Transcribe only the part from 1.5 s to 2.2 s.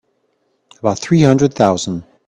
thousand.